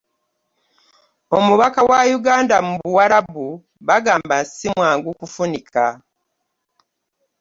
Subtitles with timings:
[1.37, 3.47] Omubaka wa Yuganda mu buwalabu
[3.87, 5.83] bagamba si mwangu kufunika.